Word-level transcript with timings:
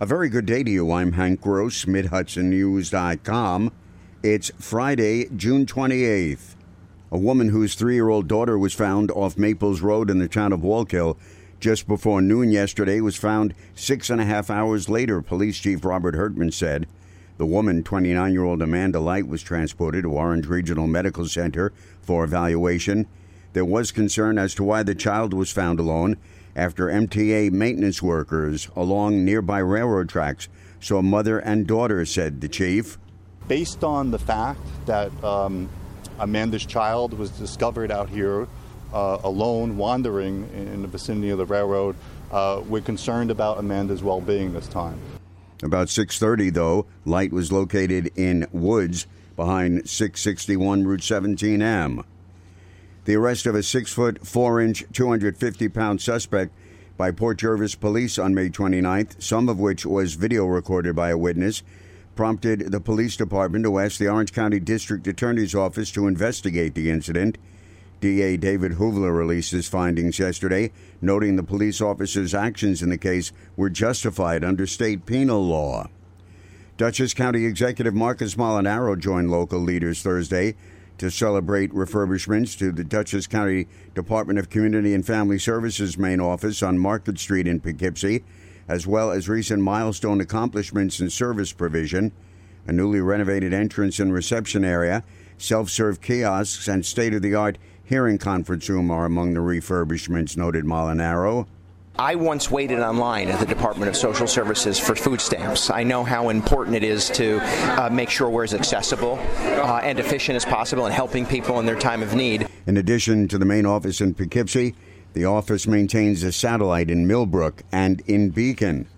A 0.00 0.06
very 0.06 0.28
good 0.28 0.44
day 0.44 0.64
to 0.64 0.70
you. 0.70 0.90
I'm 0.90 1.12
Hank 1.12 1.40
Gross, 1.40 1.84
MidHudsonNews.com. 1.84 3.72
It's 4.24 4.50
Friday, 4.58 5.28
June 5.36 5.66
28th. 5.66 6.56
A 7.12 7.18
woman 7.18 7.50
whose 7.50 7.76
three 7.76 7.94
year 7.94 8.08
old 8.08 8.26
daughter 8.26 8.58
was 8.58 8.74
found 8.74 9.12
off 9.12 9.38
Maples 9.38 9.82
Road 9.82 10.10
in 10.10 10.18
the 10.18 10.26
town 10.26 10.52
of 10.52 10.62
Wallkill 10.62 11.16
just 11.60 11.86
before 11.86 12.20
noon 12.20 12.50
yesterday 12.50 13.00
was 13.00 13.14
found 13.14 13.54
six 13.76 14.10
and 14.10 14.20
a 14.20 14.24
half 14.24 14.50
hours 14.50 14.88
later, 14.88 15.22
Police 15.22 15.60
Chief 15.60 15.84
Robert 15.84 16.16
Hertman 16.16 16.50
said. 16.50 16.88
The 17.38 17.46
woman, 17.46 17.84
29 17.84 18.32
year 18.32 18.42
old 18.42 18.62
Amanda 18.62 18.98
Light, 18.98 19.28
was 19.28 19.44
transported 19.44 20.02
to 20.02 20.10
Orange 20.10 20.46
Regional 20.46 20.88
Medical 20.88 21.26
Center 21.26 21.72
for 22.02 22.24
evaluation. 22.24 23.06
There 23.52 23.64
was 23.64 23.92
concern 23.92 24.38
as 24.38 24.56
to 24.56 24.64
why 24.64 24.82
the 24.82 24.96
child 24.96 25.32
was 25.32 25.52
found 25.52 25.78
alone 25.78 26.16
after 26.56 26.86
MTA 26.86 27.50
maintenance 27.50 28.02
workers 28.02 28.68
along 28.76 29.24
nearby 29.24 29.58
railroad 29.58 30.08
tracks 30.08 30.48
saw 30.80 31.02
mother 31.02 31.38
and 31.38 31.66
daughter, 31.66 32.04
said 32.04 32.40
the 32.40 32.48
chief. 32.48 32.98
Based 33.48 33.82
on 33.84 34.10
the 34.10 34.18
fact 34.18 34.60
that 34.86 35.10
um, 35.24 35.68
Amanda's 36.18 36.64
child 36.64 37.14
was 37.14 37.30
discovered 37.30 37.90
out 37.90 38.08
here 38.08 38.46
uh, 38.92 39.18
alone, 39.24 39.76
wandering 39.76 40.48
in 40.54 40.82
the 40.82 40.88
vicinity 40.88 41.30
of 41.30 41.38
the 41.38 41.46
railroad, 41.46 41.96
uh, 42.30 42.62
we're 42.68 42.80
concerned 42.80 43.30
about 43.30 43.58
Amanda's 43.58 44.02
well-being 44.02 44.52
this 44.52 44.68
time. 44.68 44.98
About 45.62 45.88
6:30, 45.88 46.52
though, 46.52 46.86
Light 47.04 47.32
was 47.32 47.50
located 47.50 48.10
in 48.16 48.46
woods 48.52 49.06
behind 49.36 49.88
661 49.88 50.84
Route 50.84 51.00
17M. 51.00 52.04
The 53.04 53.16
arrest 53.16 53.44
of 53.44 53.54
a 53.54 53.62
six 53.62 53.92
foot, 53.92 54.26
four 54.26 54.60
inch, 54.60 54.84
250 54.92 55.68
pound 55.68 56.00
suspect 56.00 56.52
by 56.96 57.10
Port 57.10 57.38
Jervis 57.38 57.74
police 57.74 58.18
on 58.18 58.34
May 58.34 58.48
29th, 58.48 59.20
some 59.20 59.48
of 59.48 59.60
which 59.60 59.84
was 59.84 60.14
video 60.14 60.46
recorded 60.46 60.96
by 60.96 61.10
a 61.10 61.18
witness, 61.18 61.62
prompted 62.14 62.72
the 62.72 62.80
police 62.80 63.16
department 63.16 63.64
to 63.64 63.78
ask 63.78 63.98
the 63.98 64.08
Orange 64.08 64.32
County 64.32 64.58
District 64.58 65.06
Attorney's 65.06 65.54
Office 65.54 65.90
to 65.90 66.06
investigate 66.06 66.74
the 66.74 66.90
incident. 66.90 67.36
DA 68.00 68.36
David 68.38 68.72
Hoovler 68.72 69.14
released 69.16 69.50
his 69.50 69.68
findings 69.68 70.18
yesterday, 70.18 70.72
noting 71.02 71.36
the 71.36 71.42
police 71.42 71.80
officer's 71.80 72.34
actions 72.34 72.82
in 72.82 72.88
the 72.88 72.98
case 72.98 73.32
were 73.56 73.70
justified 73.70 74.44
under 74.44 74.66
state 74.66 75.04
penal 75.04 75.44
law. 75.44 75.88
Dutchess 76.76 77.14
County 77.14 77.44
Executive 77.44 77.94
Marcus 77.94 78.34
Molinaro 78.34 78.98
joined 78.98 79.30
local 79.30 79.60
leaders 79.60 80.02
Thursday 80.02 80.54
to 80.98 81.10
celebrate 81.10 81.72
refurbishments 81.72 82.56
to 82.58 82.72
the 82.72 82.84
Dutchess 82.84 83.26
County 83.26 83.66
Department 83.94 84.38
of 84.38 84.50
Community 84.50 84.94
and 84.94 85.04
Family 85.04 85.38
Services 85.38 85.98
main 85.98 86.20
office 86.20 86.62
on 86.62 86.78
Market 86.78 87.18
Street 87.18 87.46
in 87.46 87.60
Poughkeepsie, 87.60 88.24
as 88.68 88.86
well 88.86 89.10
as 89.10 89.28
recent 89.28 89.62
milestone 89.62 90.20
accomplishments 90.20 91.00
in 91.00 91.10
service 91.10 91.52
provision, 91.52 92.12
a 92.66 92.72
newly 92.72 93.00
renovated 93.00 93.52
entrance 93.52 93.98
and 93.98 94.12
reception 94.12 94.64
area, 94.64 95.04
self 95.36 95.68
serve 95.68 96.00
kiosks, 96.00 96.68
and 96.68 96.86
state 96.86 97.14
of 97.14 97.22
the 97.22 97.34
art 97.34 97.58
hearing 97.84 98.18
conference 98.18 98.68
room 98.68 98.90
are 98.90 99.04
among 99.04 99.34
the 99.34 99.40
refurbishments, 99.40 100.36
noted 100.36 100.64
Molinaro. 100.64 101.46
I 101.96 102.16
once 102.16 102.50
waited 102.50 102.80
online 102.80 103.28
at 103.28 103.38
the 103.38 103.46
Department 103.46 103.88
of 103.88 103.96
Social 103.96 104.26
Services 104.26 104.80
for 104.80 104.96
food 104.96 105.20
stamps. 105.20 105.70
I 105.70 105.84
know 105.84 106.02
how 106.02 106.30
important 106.30 106.74
it 106.74 106.82
is 106.82 107.08
to 107.10 107.38
uh, 107.80 107.88
make 107.88 108.10
sure 108.10 108.28
we're 108.28 108.42
as 108.42 108.52
accessible 108.52 109.16
uh, 109.40 109.80
and 109.80 110.00
efficient 110.00 110.34
as 110.34 110.44
possible 110.44 110.86
in 110.86 110.92
helping 110.92 111.24
people 111.24 111.60
in 111.60 111.66
their 111.66 111.78
time 111.78 112.02
of 112.02 112.12
need. 112.12 112.48
In 112.66 112.78
addition 112.78 113.28
to 113.28 113.38
the 113.38 113.44
main 113.44 113.64
office 113.64 114.00
in 114.00 114.12
Poughkeepsie, 114.12 114.74
the 115.12 115.24
office 115.24 115.68
maintains 115.68 116.24
a 116.24 116.32
satellite 116.32 116.90
in 116.90 117.06
Millbrook 117.06 117.62
and 117.70 118.00
in 118.08 118.30
Beacon. 118.30 118.88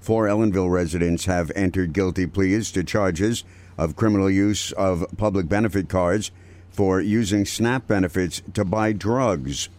Four 0.00 0.26
Ellenville 0.26 0.70
residents 0.70 1.24
have 1.24 1.50
entered 1.56 1.94
guilty 1.94 2.26
pleas 2.26 2.70
to 2.72 2.84
charges 2.84 3.44
of 3.78 3.96
criminal 3.96 4.28
use 4.28 4.72
of 4.72 5.06
public 5.16 5.48
benefit 5.48 5.88
cards 5.88 6.30
for 6.68 7.00
using 7.00 7.46
SNAP 7.46 7.86
benefits 7.86 8.42
to 8.52 8.62
buy 8.62 8.92
drugs. 8.92 9.70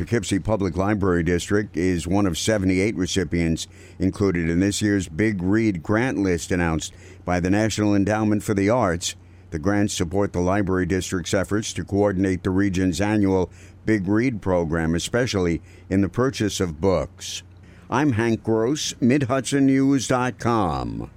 Poughkeepsie 0.00 0.38
Public 0.38 0.78
Library 0.78 1.22
District 1.22 1.76
is 1.76 2.06
one 2.06 2.24
of 2.24 2.38
78 2.38 2.96
recipients 2.96 3.66
included 3.98 4.48
in 4.48 4.58
this 4.58 4.80
year's 4.80 5.10
Big 5.10 5.42
Read 5.42 5.82
grant 5.82 6.16
list 6.16 6.50
announced 6.50 6.94
by 7.26 7.38
the 7.38 7.50
National 7.50 7.94
Endowment 7.94 8.42
for 8.42 8.54
the 8.54 8.70
Arts. 8.70 9.14
The 9.50 9.58
grants 9.58 9.92
support 9.92 10.32
the 10.32 10.40
library 10.40 10.86
district's 10.86 11.34
efforts 11.34 11.74
to 11.74 11.84
coordinate 11.84 12.44
the 12.44 12.48
region's 12.48 12.98
annual 12.98 13.50
Big 13.84 14.08
Read 14.08 14.40
program, 14.40 14.94
especially 14.94 15.60
in 15.90 16.00
the 16.00 16.08
purchase 16.08 16.60
of 16.60 16.80
books. 16.80 17.42
I'm 17.90 18.12
Hank 18.12 18.42
Gross, 18.42 18.94
MidHudsonNews.com. 19.02 21.10